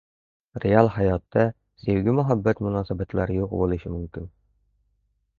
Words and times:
Real 0.61 0.87
hayotda 0.93 1.43
sevgi-muhabbat 1.83 2.63
munosabatlari 2.69 3.35
yo‘q 3.41 3.53
bo‘lishi 3.61 3.93
mumkin. 3.97 4.25